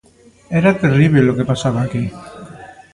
Era 0.59 0.71
terríbel 0.81 1.25
o 1.31 1.35
que 1.37 1.49
pasaba 1.51 1.79
aquí! 1.83 2.03